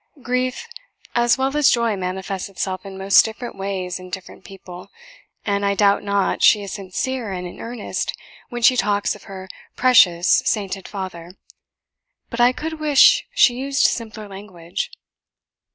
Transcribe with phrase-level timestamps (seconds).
[0.23, 0.67] Grief
[1.13, 4.89] as well as joy manifests itself in most different ways in different people;
[5.45, 8.11] and I doubt not she is sincere and in earnest
[8.49, 11.35] when she talks of her 'precious, sainted father;'
[12.31, 14.89] but I could wish she used simpler language."